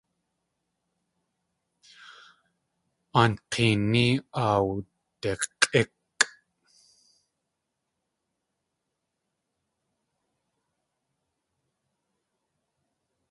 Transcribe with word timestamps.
Aantk̲eení 3.21 4.07
áa 4.43 4.57
wdik̲ʼíkʼ. 4.67 6.27